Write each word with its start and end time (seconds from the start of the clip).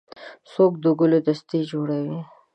څوک 0.51 0.71
د 0.83 0.85
ګلو 0.99 1.19
دستې 1.27 1.59
جوړوي. 1.71 2.19